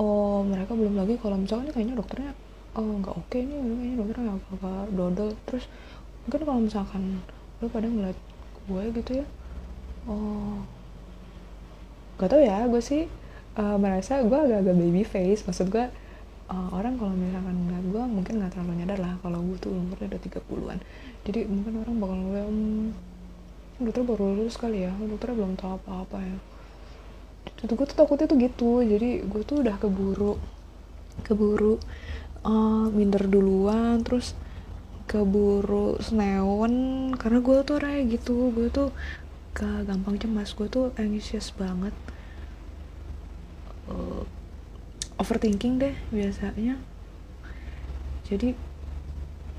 oh 0.00 0.44
mereka 0.46 0.72
belum 0.72 0.94
lagi 0.96 1.18
kalau 1.20 1.36
misalnya 1.36 1.70
kayaknya 1.74 1.96
dokternya 1.98 2.32
oh 2.72 2.88
nggak 3.02 3.14
oke 3.16 3.28
okay 3.28 3.44
nih 3.44 3.58
kayaknya 3.60 3.96
dokternya 4.00 4.24
agak-agak 4.36 4.86
dodol. 4.96 5.30
Terus 5.48 5.64
mungkin 6.24 6.40
kalau 6.46 6.60
misalkan 6.64 7.02
lo 7.60 7.66
pada 7.68 7.86
ngeliat 7.86 8.18
gue 8.62 8.82
gitu 9.02 9.10
ya 9.22 9.26
oh 10.06 10.62
gak 12.18 12.30
tau 12.30 12.42
ya 12.42 12.66
gue 12.70 12.82
sih 12.82 13.10
uh, 13.58 13.76
merasa 13.78 14.22
gue 14.22 14.38
agak-agak 14.38 14.76
baby 14.76 15.02
face. 15.02 15.42
Maksud 15.44 15.68
gue 15.68 15.86
uh, 16.52 16.68
orang 16.72 16.94
kalau 17.00 17.14
misalkan 17.16 17.56
ngeliat 17.66 17.86
gue 17.88 18.02
mungkin 18.04 18.34
nggak 18.40 18.50
terlalu 18.52 18.72
nyadar 18.84 18.98
lah 19.00 19.14
kalau 19.24 19.38
gue 19.40 19.56
tuh 19.58 19.72
umurnya 19.72 20.06
udah 20.12 20.20
30-an 20.20 20.78
jadi 21.24 21.40
mungkin 21.48 21.72
orang 21.80 21.96
bakal 21.96 22.16
ngeliat 22.18 22.48
hmm, 22.48 22.88
dokter 23.82 24.02
baru 24.04 24.24
lulus 24.36 24.56
kali 24.60 24.86
ya 24.86 24.92
dokter 24.94 25.32
belum 25.32 25.56
tahu 25.56 25.80
apa-apa 25.80 26.18
ya 26.20 26.36
itu 27.62 27.72
gue 27.78 27.86
tuh 27.86 27.96
takutnya 27.96 28.26
tuh 28.26 28.38
gitu. 28.38 28.70
Jadi 28.82 29.22
gue 29.22 29.42
tuh 29.46 29.62
udah 29.62 29.78
keburu 29.78 30.34
keburu 31.22 31.78
uh, 32.42 32.86
minder 32.90 33.24
duluan 33.30 34.02
terus 34.02 34.34
keburu 35.06 36.00
senewan 36.02 37.10
karena 37.14 37.38
gue 37.38 37.56
tuh 37.62 37.74
orangnya 37.78 38.02
gitu. 38.18 38.50
Gue 38.50 38.68
tuh 38.68 38.90
gak 39.54 39.86
gampang 39.86 40.18
cemas. 40.18 40.52
Gue 40.58 40.66
tuh 40.66 40.90
anxious 40.98 41.54
banget. 41.54 41.94
Uh, 43.86 44.26
overthinking 45.22 45.78
deh 45.78 45.94
biasanya. 46.10 46.82
Jadi 48.26 48.58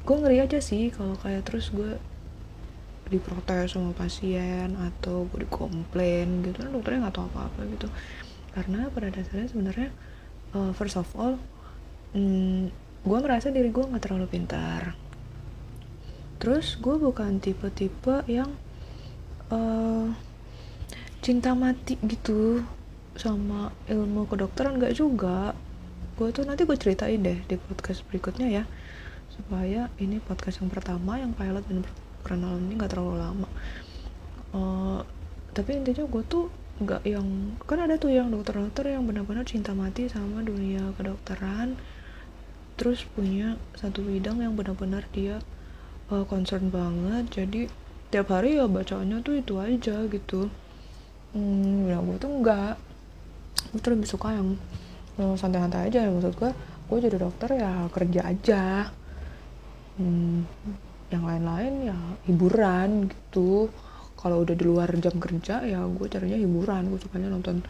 gue 0.03 0.15
ngeri 0.19 0.43
aja 0.43 0.59
sih 0.59 0.91
kalau 0.91 1.15
kayak 1.15 1.47
terus 1.47 1.71
gue 1.71 1.95
diprotes 3.13 3.77
sama 3.77 3.93
pasien 3.93 4.73
atau 4.73 5.29
gue 5.29 5.45
dikomplain 5.45 6.41
gitu 6.41 6.57
kan 6.57 6.73
dokternya 6.73 7.07
nggak 7.07 7.15
tahu 7.15 7.27
apa-apa 7.29 7.61
gitu. 7.69 7.87
Karena 8.53 8.89
pada 8.89 9.13
dasarnya 9.13 9.47
sebenarnya 9.49 9.89
uh, 10.57 10.71
first 10.73 10.97
of 10.97 11.09
all 11.13 11.37
hmm, 12.17 12.73
gue 13.05 13.17
merasa 13.21 13.53
diri 13.53 13.69
gue 13.69 13.85
nggak 13.85 14.03
terlalu 14.03 14.25
pintar. 14.25 14.97
Terus 16.41 16.75
gue 16.81 16.95
bukan 16.97 17.39
tipe-tipe 17.39 18.25
yang 18.27 18.51
uh, 19.53 20.11
cinta 21.23 21.55
mati 21.55 21.95
gitu 22.03 22.65
sama 23.13 23.71
ilmu 23.87 24.25
kedokteran 24.27 24.81
gak 24.81 24.97
juga. 24.97 25.55
Gue 26.19 26.35
tuh 26.35 26.43
nanti 26.43 26.67
gue 26.67 26.75
ceritain 26.75 27.21
deh 27.21 27.39
di 27.47 27.55
podcast 27.55 28.03
berikutnya 28.09 28.49
ya 28.49 28.63
supaya 29.33 29.89
ini 29.97 30.21
podcast 30.21 30.61
yang 30.61 30.69
pertama 30.69 31.17
yang 31.17 31.33
pilot 31.33 31.65
dan 31.65 31.81
perkenalan 32.23 32.71
ini 32.71 32.79
gak 32.79 32.95
terlalu 32.95 33.19
lama. 33.19 33.49
Uh, 34.55 34.99
tapi 35.53 35.77
intinya 35.77 36.07
gue 36.09 36.23
tuh 36.25 36.49
nggak 36.73 37.05
yang 37.05 37.53
kan 37.69 37.85
ada 37.85 38.01
tuh 38.01 38.09
yang 38.09 38.33
dokter-dokter 38.33 38.97
yang 38.97 39.05
benar-benar 39.05 39.45
cinta 39.45 39.77
mati 39.77 40.09
sama 40.09 40.41
dunia 40.41 40.89
kedokteran 40.97 41.77
terus 42.73 43.05
punya 43.13 43.61
satu 43.77 44.01
bidang 44.01 44.41
yang 44.41 44.57
benar-benar 44.57 45.05
dia 45.13 45.37
uh, 46.09 46.25
concern 46.25 46.73
banget. 46.73 47.29
Jadi 47.29 47.61
tiap 48.09 48.33
hari 48.33 48.57
ya 48.57 48.65
bacanya 48.65 49.21
tuh 49.21 49.37
itu 49.37 49.61
aja 49.61 50.05
gitu. 50.09 50.49
Hmm, 51.37 51.89
ya 51.89 52.01
gue 52.01 52.17
tuh 52.17 52.29
enggak 52.29 52.77
gue 53.73 53.79
tuh 53.79 53.91
lebih 53.93 54.09
suka 54.09 54.33
yang 54.33 54.57
uh, 55.21 55.37
santai-santai 55.37 55.93
aja. 55.93 56.09
Maksud 56.09 56.33
gue 56.33 56.51
gue 56.89 56.97
jadi 56.97 57.17
dokter 57.21 57.49
ya 57.61 57.85
kerja 57.93 58.21
aja. 58.25 58.63
Hmm, 60.01 60.49
yang 61.13 61.25
lain-lain 61.29 61.93
ya 61.93 61.97
hiburan 62.25 63.07
gitu. 63.07 63.69
Kalau 64.17 64.41
udah 64.41 64.55
di 64.55 64.65
luar 64.65 64.89
jam 64.97 65.15
kerja 65.21 65.61
ya 65.61 65.85
gue 65.85 66.07
carinya 66.09 66.39
hiburan. 66.39 66.89
Gue 66.89 66.99
sukanya 66.99 67.29
nonton 67.29 67.61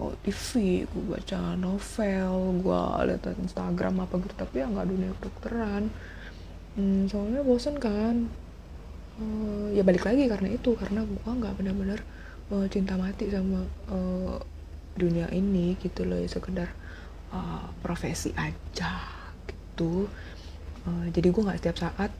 oh, 0.00 0.16
TV 0.24 0.82
gue 0.88 1.04
baca 1.04 1.54
novel 1.60 2.32
gue 2.64 2.82
lihat 3.12 3.24
Instagram 3.36 4.08
apa 4.08 4.14
gitu. 4.24 4.34
Tapi 4.34 4.54
ya 4.64 4.66
nggak 4.72 4.86
dunia 4.88 5.10
kedokteran. 5.20 5.92
Hmm, 6.76 7.04
soalnya 7.12 7.44
bosen 7.44 7.76
kan. 7.76 8.32
Uh, 9.16 9.72
ya 9.72 9.80
balik 9.80 10.04
lagi 10.04 10.28
karena 10.28 10.52
itu 10.52 10.76
karena 10.76 11.00
gue 11.04 11.20
nggak 11.24 11.56
benar-benar 11.56 12.00
uh, 12.52 12.68
cinta 12.68 13.00
mati 13.00 13.32
sama 13.32 13.64
uh, 13.92 14.36
dunia 14.96 15.28
ini 15.34 15.76
gitu 15.82 16.08
loh. 16.08 16.16
Ya 16.16 16.28
sekedar 16.30 16.72
uh, 17.34 17.68
profesi 17.84 18.32
aja 18.38 19.04
gitu. 19.50 20.06
Uh, 20.86 21.10
jadi 21.10 21.34
gue 21.34 21.42
nggak 21.42 21.60
setiap 21.60 21.78
saat 21.82 22.12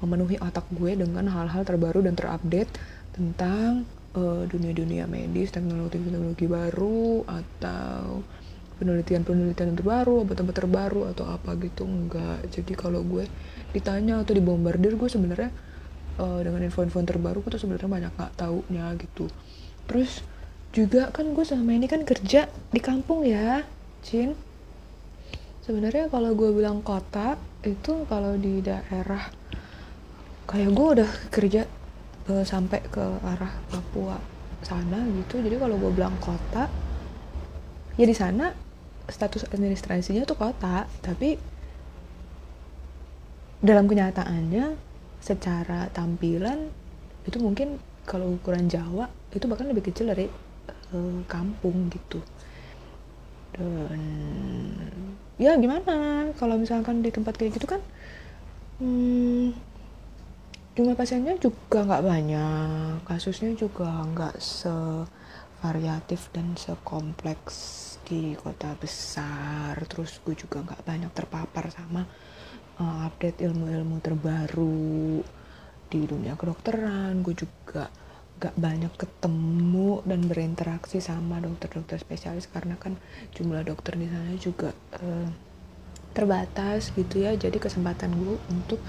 memenuhi 0.00 0.40
otak 0.40 0.64
gue 0.72 0.96
dengan 0.96 1.28
hal-hal 1.28 1.62
terbaru 1.64 2.04
dan 2.04 2.16
terupdate 2.16 2.72
tentang 3.12 3.84
uh, 4.16 4.42
dunia-dunia 4.48 5.04
medis 5.04 5.52
teknologi-teknologi 5.52 6.48
baru 6.48 7.24
atau 7.28 8.24
penelitian-penelitian 8.80 9.76
terbaru 9.76 10.24
obat-obat 10.24 10.56
terbaru 10.56 11.12
atau 11.12 11.28
apa 11.28 11.52
gitu 11.60 11.84
enggak. 11.84 12.40
Jadi 12.48 12.72
kalau 12.72 13.04
gue 13.04 13.28
ditanya 13.76 14.24
atau 14.24 14.32
dibombardir 14.32 14.96
gue 14.96 15.06
sebenarnya 15.12 15.52
uh, 16.16 16.40
dengan 16.40 16.64
info-info 16.64 17.04
terbaru 17.04 17.44
gue 17.44 17.60
tuh 17.60 17.60
sebenarnya 17.60 17.88
banyak 17.92 18.12
nggak 18.16 18.32
taunya 18.40 18.96
gitu. 18.96 19.28
Terus 19.84 20.24
juga 20.72 21.12
kan 21.12 21.28
gue 21.36 21.44
selama 21.44 21.76
ini 21.76 21.86
kan 21.90 22.08
kerja 22.08 22.48
di 22.48 22.80
kampung 22.80 23.28
ya 23.28 23.68
Cin. 24.00 24.32
Sebenarnya 25.60 26.08
kalau 26.08 26.32
gue 26.32 26.50
bilang 26.56 26.80
kota 26.80 27.36
itu 27.60 28.08
kalau 28.08 28.40
di 28.40 28.64
daerah 28.64 29.28
kayak 30.50 30.74
gue 30.74 30.86
udah 30.98 31.10
kerja 31.30 31.62
uh, 32.26 32.42
sampai 32.42 32.82
ke 32.90 33.04
arah 33.22 33.54
Papua 33.70 34.18
sana 34.66 35.06
gitu. 35.22 35.38
Jadi 35.38 35.56
kalau 35.56 35.78
gue 35.78 35.90
bilang 35.94 36.18
kota 36.18 36.66
ya 37.94 38.04
di 38.04 38.16
sana 38.16 38.50
status 39.06 39.46
administrasinya 39.46 40.26
tuh 40.26 40.34
kota. 40.34 40.90
Tapi 40.98 41.38
dalam 43.62 43.86
kenyataannya 43.86 44.74
secara 45.22 45.86
tampilan 45.94 46.66
itu 47.30 47.38
mungkin 47.38 47.78
kalau 48.02 48.34
ukuran 48.34 48.66
Jawa 48.66 49.06
itu 49.30 49.46
bahkan 49.46 49.70
lebih 49.70 49.86
kecil 49.86 50.10
dari 50.10 50.26
uh, 50.90 51.22
kampung 51.30 51.86
gitu. 51.94 52.18
Dan 53.54 54.02
ya 55.38 55.54
gimana? 55.54 56.26
Kalau 56.34 56.58
misalkan 56.58 57.06
di 57.06 57.14
tempat 57.14 57.38
kayak 57.38 57.54
gitu 57.54 57.70
kan 57.70 57.78
hmm, 58.80 59.69
jumlah 60.80 60.96
pasiennya 60.96 61.36
juga 61.36 61.84
nggak 61.84 62.04
banyak. 62.08 63.04
Kasusnya 63.04 63.52
juga 63.52 64.00
nggak 64.00 64.40
sevariatif 64.40 66.32
dan 66.32 66.56
sekompleks 66.56 67.56
di 68.08 68.32
kota 68.32 68.72
besar. 68.80 69.76
Terus 69.84 70.24
gue 70.24 70.32
juga 70.32 70.64
nggak 70.64 70.80
banyak 70.80 71.12
terpapar 71.12 71.68
sama 71.68 72.08
uh, 72.80 73.04
update 73.04 73.44
ilmu-ilmu 73.44 74.00
terbaru 74.00 75.20
di 75.92 76.00
dunia 76.08 76.32
kedokteran. 76.40 77.20
Gue 77.20 77.36
juga 77.36 77.92
gak 78.40 78.56
banyak 78.56 78.96
ketemu 78.96 80.00
dan 80.08 80.24
berinteraksi 80.24 80.96
sama 80.96 81.44
dokter-dokter 81.44 82.00
spesialis 82.00 82.48
karena 82.48 82.72
kan 82.80 82.96
jumlah 83.36 83.60
dokter 83.68 84.00
di 84.00 84.08
sana 84.08 84.32
juga 84.40 84.72
uh, 84.96 85.28
terbatas 86.16 86.88
gitu 86.96 87.20
ya. 87.20 87.36
Jadi 87.36 87.60
kesempatan 87.60 88.16
gue 88.16 88.40
untuk 88.48 88.80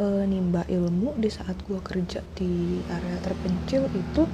uh, 0.00 0.24
nimba 0.24 0.64
ilmu 0.64 1.14
di 1.20 1.28
saat 1.28 1.60
gue 1.68 1.76
kerja 1.84 2.24
di 2.32 2.80
area 2.88 3.18
terpencil 3.20 3.86
itu 3.92 4.24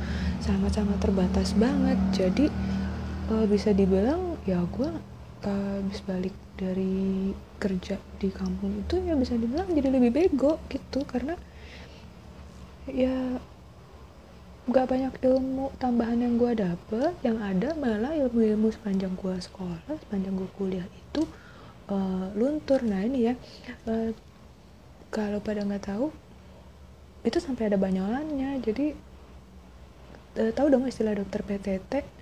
sangat-sangat 0.40 1.02
terbatas 1.02 1.52
banget. 1.58 1.98
Jadi 2.14 2.46
uh, 3.34 3.44
bisa 3.50 3.74
dibilang 3.74 4.38
ya 4.46 4.62
gue 4.62 4.90
uh, 5.44 5.72
habis 5.82 6.00
balik 6.06 6.34
dari 6.56 7.34
kerja 7.58 8.00
di 8.16 8.32
kampung 8.32 8.86
itu 8.86 8.96
ya 9.02 9.18
bisa 9.18 9.34
dibilang 9.34 9.68
jadi 9.74 9.88
lebih 9.90 10.10
bego 10.14 10.62
gitu. 10.70 11.02
Karena 11.04 11.34
ya 12.86 13.42
gak 14.66 14.90
banyak 14.90 15.14
ilmu 15.22 15.74
tambahan 15.82 16.22
yang 16.22 16.38
gue 16.38 16.54
dapet. 16.54 17.12
Yang 17.26 17.38
ada 17.42 17.68
malah 17.74 18.14
ilmu-ilmu 18.14 18.70
sepanjang 18.70 19.18
gue 19.18 19.34
sekolah 19.34 19.82
sepanjang 20.06 20.38
gue 20.38 20.50
kuliah 20.54 20.86
itu 20.86 21.26
uh, 21.90 22.30
luntur. 22.38 22.80
Nah 22.86 23.02
ini 23.02 23.30
ya 23.30 23.34
uh, 23.90 24.14
kalau 25.10 25.38
pada 25.40 25.62
nggak 25.62 25.84
tahu 25.86 26.12
itu 27.26 27.38
sampai 27.42 27.72
ada 27.72 27.78
banyolannya. 27.78 28.58
Jadi 28.62 28.94
uh, 30.38 30.52
tahu 30.54 30.66
dong 30.70 30.86
istilah 30.86 31.16
dokter 31.16 31.42
PTT 31.42 32.16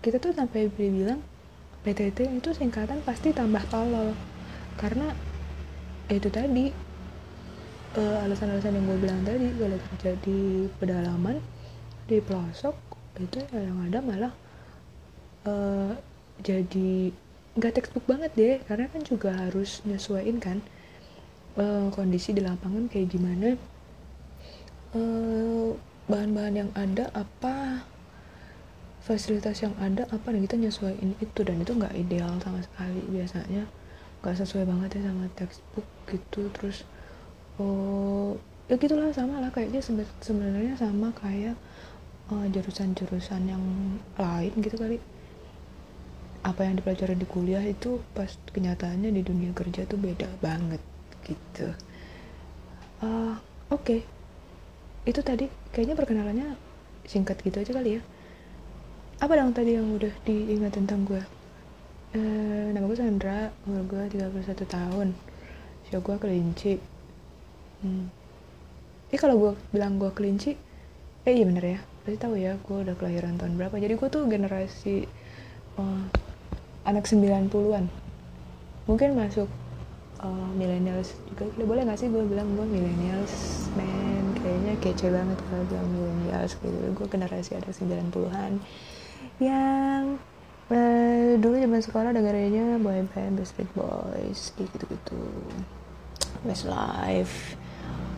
kita 0.00 0.16
tuh 0.16 0.32
sampai 0.32 0.72
bilang 0.72 1.20
PTT 1.84 2.40
itu 2.40 2.50
singkatan 2.56 3.04
pasti 3.04 3.36
tambah 3.36 3.60
tolol. 3.68 4.16
Karena 4.80 5.12
itu 6.08 6.28
tadi 6.32 6.72
uh, 8.00 8.24
alasan-alasan 8.24 8.80
yang 8.80 8.84
gue 8.88 8.98
bilang 9.00 9.20
tadi 9.28 9.48
kalau 9.60 9.78
terjadi 9.92 10.40
pedalaman 10.80 11.36
di 12.08 12.18
pelosok 12.18 12.74
itu 13.20 13.44
yang 13.52 13.76
ada 13.92 14.00
malah 14.00 14.32
uh, 15.44 15.92
jadi 16.40 17.12
nggak 17.60 17.72
textbook 17.76 18.08
banget 18.08 18.32
deh. 18.36 18.56
Karena 18.64 18.88
kan 18.88 19.04
juga 19.04 19.36
harus 19.36 19.84
nyesuaiin 19.84 20.40
kan 20.40 20.64
uh, 21.58 21.88
kondisi 21.90 22.30
di 22.30 22.42
lapangan 22.44 22.86
kayak 22.86 23.08
gimana? 23.10 23.58
Bahan-bahan 24.94 25.70
uh, 25.70 25.70
bahan 26.10 26.30
-bahan 26.34 26.54
yang 26.54 26.70
ada 26.76 27.10
apa? 27.16 27.86
Fasilitas 29.00 29.64
yang 29.64 29.74
ada 29.80 30.06
apa? 30.12 30.30
Nih 30.30 30.46
kita 30.46 30.60
nyesuaiin 30.60 31.16
itu. 31.18 31.40
Dan 31.42 31.62
itu 31.62 31.72
nggak 31.74 31.94
ideal 31.96 32.30
sama 32.38 32.62
sekali 32.62 33.02
biasanya. 33.10 33.66
Nggak 34.20 34.36
sesuai 34.44 34.64
banget 34.68 35.00
ya 35.00 35.10
sama 35.10 35.24
textbook 35.34 35.88
gitu. 36.06 36.46
Terus 36.54 36.84
oh 37.58 38.36
ya 38.70 38.78
gitulah 38.78 39.10
sama 39.10 39.42
lah 39.42 39.50
kayaknya 39.50 39.82
sebenarnya 40.22 40.78
sama 40.78 41.10
kayak 41.18 41.58
uh, 42.30 42.46
jurusan-jurusan 42.46 43.42
yang 43.48 43.62
lain 44.14 44.52
gitu 44.60 44.76
kali. 44.78 44.98
Apa 46.40 46.64
yang 46.64 46.80
dipelajari 46.80 47.20
di 47.20 47.26
kuliah 47.28 47.60
itu 47.60 48.00
pas 48.16 48.32
kenyataannya 48.54 49.12
di 49.12 49.20
dunia 49.20 49.52
kerja 49.52 49.84
tuh 49.84 50.00
beda 50.00 50.24
banget 50.40 50.80
gitu. 51.24 51.68
Uh, 53.00 53.36
oke. 53.72 53.84
Okay. 53.84 54.00
itu 55.08 55.24
tadi 55.24 55.48
kayaknya 55.72 55.96
perkenalannya 55.96 56.60
singkat 57.08 57.40
gitu 57.40 57.56
aja 57.64 57.72
kali 57.72 57.98
ya. 57.98 58.02
Apa 59.20 59.36
dong 59.40 59.56
tadi 59.56 59.80
yang 59.80 59.88
udah 59.96 60.12
diingat 60.28 60.76
tentang 60.76 61.08
gue 61.08 61.20
eh, 62.12 62.68
nama 62.68 62.84
gue 62.84 62.98
Sandra 63.00 63.48
umur 63.64 63.88
gue 63.88 64.20
31 64.20 64.60
tahun. 64.68 65.08
Usia 65.88 65.98
gue 66.04 66.16
kelinci. 66.20 66.74
Hmm. 67.80 68.12
eh 69.08 69.16
kalau 69.16 69.40
gue 69.40 69.52
bilang 69.72 69.96
gue 69.96 70.12
kelinci 70.12 70.52
eh 71.24 71.32
iya 71.32 71.48
bener 71.48 71.64
ya. 71.64 71.78
Pasti 72.04 72.16
tahu 72.20 72.36
ya 72.36 72.60
gue 72.60 72.76
udah 72.84 72.94
kelahiran 73.00 73.40
tahun 73.40 73.56
berapa. 73.56 73.80
Jadi 73.80 73.96
gue 73.96 74.08
tuh 74.12 74.28
generasi 74.28 75.08
uh, 75.80 76.04
anak 76.84 77.08
90-an 77.08 77.88
mungkin 78.88 79.14
masuk 79.14 79.46
uh, 80.22 80.48
millennials 80.56 81.16
juga. 81.28 81.48
Boleh 81.64 81.82
gak 81.88 81.98
sih 82.00 82.08
gue 82.08 82.22
bilang 82.24 82.48
gue 82.56 82.66
millennials 82.68 83.66
man? 83.74 84.36
Kayaknya 84.40 84.72
kece 84.80 85.08
banget 85.12 85.38
kalau 85.48 85.64
bilang 85.68 85.88
millennials 85.92 86.52
gitu. 86.60 86.76
Gue 86.96 87.06
generasi 87.08 87.56
ada 87.56 87.70
90-an 87.72 88.52
yang 89.40 90.20
uh, 90.68 91.32
dulu 91.40 91.56
zaman 91.56 91.80
sekolah 91.80 92.10
dengerinnya 92.12 92.76
boy 92.76 93.00
band 93.12 93.40
Backstreet 93.40 93.68
Boys 93.72 94.52
gitu 94.52 94.84
gitu 94.84 95.20
Westlife 96.44 97.56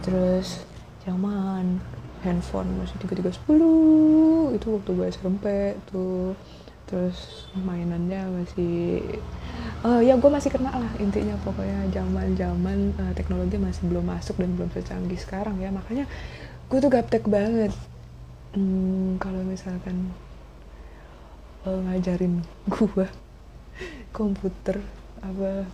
terus 0.03 0.67
zaman 1.07 1.79
handphone 2.23 2.71
masih 2.79 2.99
tiga 3.03 3.15
tiga 3.19 3.31
sepuluh 3.35 4.55
itu 4.55 4.67
waktu 4.71 4.91
gue 4.95 5.07
SMP 5.11 5.47
tuh. 5.91 6.38
Terus 6.87 7.49
mainannya 7.57 8.29
masih 8.31 9.01
uh, 9.83 10.01
ya 10.03 10.14
gue 10.18 10.31
masih 10.31 10.51
kenal 10.51 10.75
lah 10.79 10.92
intinya. 10.99 11.35
Pokoknya 11.42 11.90
zaman 11.90 12.35
zaman 12.38 12.79
uh, 12.99 13.12
teknologi 13.14 13.59
masih 13.59 13.87
belum 13.90 14.07
masuk 14.07 14.38
dan 14.38 14.51
belum 14.55 14.71
secanggih 14.73 15.18
sekarang 15.21 15.59
ya. 15.59 15.71
Makanya 15.75 16.07
gue 16.71 16.79
tuh 16.79 16.90
gaptek 16.90 17.27
banget. 17.27 17.75
Hmm, 18.53 19.16
kalau 19.16 19.42
misalkan 19.45 20.12
uh, 21.66 21.79
ngajarin 21.88 22.42
gue 22.68 23.07
komputer 24.16 24.83
apa 25.23 25.64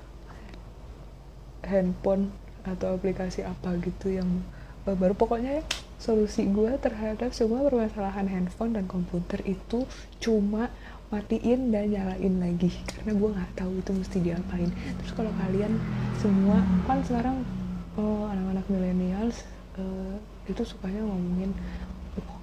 handphone 1.65 2.31
atau 2.65 2.95
aplikasi 2.95 3.43
apa 3.43 3.75
gitu 3.81 4.13
yang 4.13 4.29
uh, 4.85 4.95
baru 4.95 5.17
pokoknya 5.17 5.63
ya 5.63 5.65
solusi 5.99 6.47
gue 6.47 6.79
terhadap 6.79 7.35
semua 7.35 7.67
permasalahan 7.67 8.31
handphone 8.31 8.79
dan 8.79 8.87
komputer 8.87 9.43
itu 9.43 9.83
cuma 10.23 10.71
matiin 11.09 11.73
dan 11.73 11.89
nyalain 11.89 12.35
lagi 12.37 12.69
karena 12.93 13.13
gue 13.17 13.29
nggak 13.33 13.53
tahu 13.57 13.73
itu 13.81 13.91
mesti 13.97 14.19
diapain 14.21 14.71
terus 15.01 15.13
kalau 15.17 15.33
kalian 15.41 15.73
semua 16.21 16.61
kan 16.85 17.01
sekarang 17.01 17.37
uh, 17.97 18.29
anak-anak 18.29 18.67
millennials 18.69 19.49
uh, 19.81 20.17
itu 20.45 20.65
sukanya 20.65 21.05
ngomongin 21.05 21.53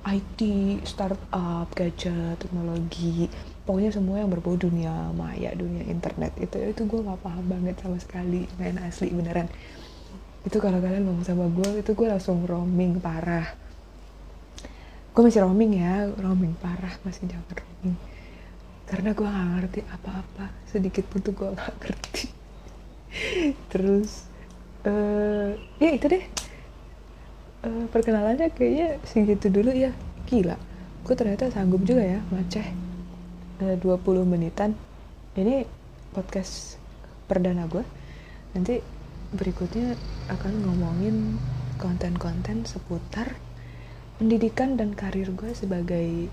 IT, 0.06 0.40
startup, 0.86 1.66
gadget, 1.74 2.38
teknologi, 2.38 3.26
pokoknya 3.66 3.90
semua 3.90 4.22
yang 4.22 4.30
berbau 4.30 4.54
dunia 4.54 5.10
maya, 5.18 5.50
dunia 5.58 5.82
internet 5.90 6.30
itu 6.38 6.62
itu 6.62 6.86
gue 6.86 7.02
nggak 7.02 7.26
paham 7.26 7.42
banget 7.50 7.74
sama 7.82 7.98
sekali, 7.98 8.46
main 8.62 8.78
asli 8.86 9.10
beneran. 9.10 9.50
Itu 10.46 10.62
kalau 10.62 10.78
kalian 10.78 11.10
ngomong 11.10 11.26
sama 11.26 11.50
gue 11.50 11.82
itu 11.82 11.98
gue 11.98 12.06
langsung 12.06 12.46
roaming 12.46 13.02
parah. 13.02 13.50
Gue 15.10 15.26
masih 15.26 15.42
roaming 15.42 15.82
ya, 15.82 16.06
roaming 16.22 16.54
parah 16.62 16.94
masih 17.02 17.26
jangan 17.26 17.58
roaming. 17.58 17.98
Karena 18.86 19.18
gue 19.18 19.26
nggak 19.26 19.50
ngerti 19.58 19.80
apa-apa, 19.90 20.46
sedikit 20.70 21.06
pun 21.10 21.20
tuh 21.26 21.34
gue 21.34 21.50
nggak 21.52 21.74
ngerti. 21.82 22.26
Terus 23.74 24.30
uh, 24.86 25.54
ya 25.82 25.90
itu 25.94 26.06
deh. 26.10 26.26
Uh, 27.66 27.86
perkenalannya 27.90 28.54
kayaknya 28.54 29.02
segitu 29.06 29.50
dulu 29.50 29.74
ya. 29.74 29.92
Gila 30.26 30.76
gue 31.06 31.14
ternyata 31.14 31.54
sanggup 31.54 31.86
juga 31.86 32.02
ya 32.02 32.20
maceh 32.34 32.66
uh, 33.62 33.78
20 33.78 34.26
menitan. 34.26 34.74
Ini 35.38 35.70
podcast 36.18 36.82
perdana 37.30 37.70
gue 37.70 37.86
nanti 38.58 38.82
berikutnya 39.36 39.94
akan 40.32 40.54
ngomongin 40.66 41.38
konten-konten 41.78 42.66
seputar 42.66 43.36
pendidikan 44.18 44.80
dan 44.80 44.96
karir 44.96 45.30
gue 45.36 45.52
sebagai 45.52 46.32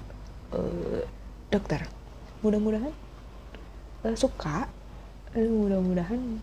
uh, 0.55 1.03
dokter 1.51 1.85
mudah-mudahan 2.43 2.93
uh, 4.03 4.17
suka. 4.19 4.67
Uh, 5.33 5.49
mudah-mudahan 5.49 6.43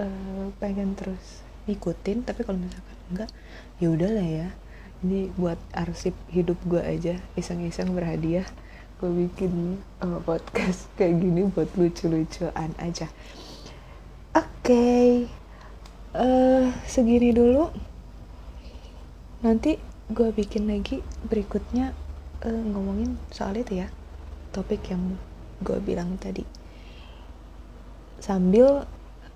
uh, 0.00 0.48
pengen 0.58 0.96
terus 0.98 1.44
ikutin 1.68 2.24
tapi 2.24 2.42
kalau 2.42 2.56
misalkan 2.56 2.98
enggak 3.12 3.30
ya 3.78 3.88
udahlah 3.92 4.24
ya. 4.24 4.48
Ini 4.98 5.30
buat 5.38 5.60
arsip 5.70 6.16
hidup 6.26 6.58
gue 6.66 6.82
aja 6.82 7.22
iseng-iseng 7.38 7.94
berhadiah. 7.94 8.48
Gue 8.98 9.28
bikin 9.28 9.78
uh, 10.02 10.18
podcast 10.24 10.90
kayak 10.98 11.22
gini 11.22 11.46
buat 11.52 11.70
lucu-lucuan 11.78 12.74
aja. 12.80 13.06
Oke. 14.34 14.48
Okay. 14.64 15.08
uh, 16.18 16.72
segini 16.88 17.30
dulu. 17.30 17.70
Nanti 19.44 19.78
gue 20.08 20.32
bikin 20.34 20.66
lagi 20.66 21.04
berikutnya 21.28 21.94
uh, 22.42 22.62
ngomongin 22.74 23.20
soal 23.30 23.54
itu 23.54 23.84
ya 23.84 23.92
topik 24.58 24.90
yang 24.90 25.14
gue 25.62 25.78
bilang 25.78 26.18
tadi. 26.18 26.42
Sambil 28.18 28.82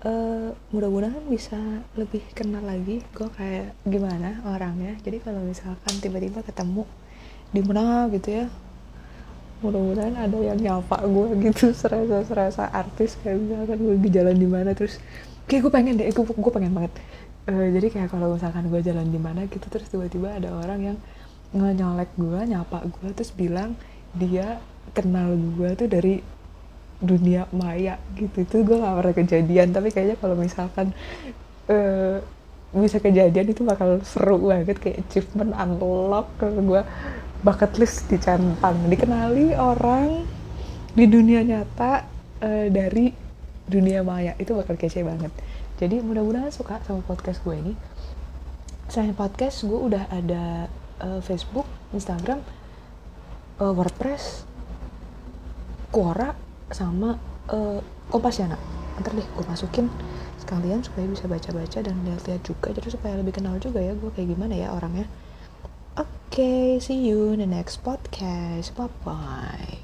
uh, 0.03 0.49
mudah-mudahan 0.75 1.23
bisa 1.31 1.55
lebih 1.95 2.23
kenal 2.35 2.63
lagi 2.63 2.99
gue 3.15 3.29
kayak 3.31 3.71
gimana 3.87 4.43
orangnya. 4.43 4.99
Jadi 4.99 5.23
kalau 5.23 5.39
misalkan 5.43 5.93
tiba-tiba 6.03 6.43
ketemu 6.43 6.83
di 7.53 7.61
mana 7.63 8.09
gitu 8.11 8.43
ya 8.43 8.45
mudah-mudahan 9.63 10.19
ada 10.19 10.37
yang 10.43 10.59
nyapa 10.59 11.07
gue 11.07 11.27
gitu 11.47 11.71
serasa 11.79 12.27
serasa 12.27 12.63
artis 12.67 13.15
kayak 13.23 13.39
misalkan 13.39 13.79
gue 13.79 13.95
di 13.95 14.09
jalan 14.11 14.35
di 14.35 14.49
mana 14.49 14.75
terus 14.75 14.99
kayak 15.47 15.63
gue 15.63 15.71
pengen 15.71 15.95
deh 15.95 16.11
gue 16.11 16.25
gue 16.27 16.53
pengen 16.53 16.75
banget. 16.75 16.91
Uh, 17.47 17.71
jadi 17.71 17.87
kayak 17.91 18.09
kalau 18.11 18.35
misalkan 18.35 18.67
gue 18.67 18.81
jalan 18.83 19.07
di 19.07 19.19
mana 19.19 19.47
gitu 19.47 19.63
terus 19.71 19.87
tiba-tiba 19.87 20.35
ada 20.35 20.51
orang 20.51 20.79
yang 20.91 20.97
nyolek 21.53 22.09
gue 22.17 22.39
nyapa 22.49 22.81
gue 22.89 23.09
terus 23.13 23.29
bilang 23.31 23.77
dia 24.17 24.57
kenal 24.91 25.33
gue 25.33 25.69
tuh 25.79 25.87
dari 25.87 26.19
dunia 26.99 27.47
maya 27.55 27.99
gitu. 28.19 28.43
Itu 28.43 28.67
gue 28.67 28.79
gak 28.79 28.95
pernah 28.99 29.15
kejadian 29.15 29.67
tapi 29.71 29.89
kayaknya 29.91 30.15
kalau 30.19 30.35
misalkan 30.35 30.91
uh, 31.71 32.19
bisa 32.73 32.97
kejadian 32.97 33.53
itu 33.53 33.61
bakal 33.61 34.01
seru 34.01 34.49
banget 34.49 34.81
kayak 34.81 35.05
achievement 35.05 35.53
unlock 35.53 36.33
kalau 36.41 36.57
gue 36.57 36.81
bucket 37.45 37.77
list 37.77 38.09
dicentang 38.09 38.89
dikenali 38.89 39.53
orang 39.53 40.25
di 40.95 41.05
dunia 41.05 41.43
nyata 41.43 42.07
uh, 42.41 42.67
dari 42.71 43.11
dunia 43.67 44.01
maya. 44.01 44.33
Itu 44.39 44.55
bakal 44.57 44.79
kece 44.79 45.03
banget. 45.03 45.31
Jadi 45.77 45.99
mudah-mudahan 45.99 46.53
suka 46.53 46.79
sama 46.87 47.03
podcast 47.03 47.43
gue 47.43 47.55
ini. 47.57 47.73
Selain 48.87 49.15
podcast 49.15 49.65
gue 49.65 49.79
udah 49.79 50.07
ada 50.11 50.71
uh, 51.03 51.19
Facebook 51.19 51.65
Instagram 51.91 52.39
uh, 53.59 53.73
WordPress 53.73 54.52
Quora 55.93 56.33
sama 56.73 57.13
uh, 57.53 57.77
nak? 58.49 58.61
Ntar 58.97 59.13
deh 59.13 59.27
gue 59.29 59.45
masukin 59.45 59.93
sekalian 60.41 60.81
supaya 60.81 61.05
bisa 61.05 61.29
baca-baca 61.29 61.79
dan 61.85 61.93
lihat-lihat 62.01 62.41
juga. 62.41 62.73
Jadi 62.73 62.97
supaya 62.97 63.13
lebih 63.21 63.37
kenal 63.37 63.61
juga 63.61 63.77
ya 63.77 63.93
gue 63.93 64.09
kayak 64.09 64.33
gimana 64.33 64.57
ya 64.57 64.73
orangnya. 64.73 65.05
Oke 65.93 66.09
okay, 66.33 66.65
see 66.81 66.97
you 66.97 67.37
in 67.37 67.45
the 67.45 67.49
next 67.49 67.85
podcast. 67.85 68.73
Bye 68.73 68.89
bye 69.05 69.83